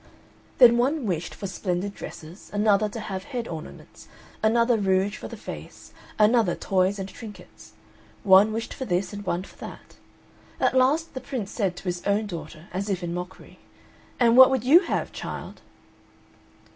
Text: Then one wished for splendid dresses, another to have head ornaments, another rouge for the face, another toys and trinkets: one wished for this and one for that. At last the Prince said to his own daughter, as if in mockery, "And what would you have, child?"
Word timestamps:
Then 0.57 0.79
one 0.79 1.05
wished 1.05 1.35
for 1.35 1.45
splendid 1.45 1.93
dresses, 1.93 2.49
another 2.51 2.89
to 2.89 2.99
have 2.99 3.25
head 3.25 3.47
ornaments, 3.47 4.07
another 4.41 4.75
rouge 4.75 5.15
for 5.15 5.27
the 5.27 5.37
face, 5.37 5.93
another 6.17 6.55
toys 6.55 6.97
and 6.97 7.07
trinkets: 7.07 7.73
one 8.23 8.51
wished 8.51 8.73
for 8.73 8.85
this 8.85 9.13
and 9.13 9.23
one 9.23 9.43
for 9.43 9.57
that. 9.57 9.97
At 10.59 10.75
last 10.75 11.13
the 11.13 11.21
Prince 11.21 11.51
said 11.51 11.75
to 11.75 11.83
his 11.83 12.01
own 12.07 12.25
daughter, 12.25 12.65
as 12.73 12.89
if 12.89 13.03
in 13.03 13.13
mockery, 13.13 13.59
"And 14.19 14.35
what 14.35 14.49
would 14.49 14.63
you 14.63 14.79
have, 14.79 15.11
child?" 15.11 15.61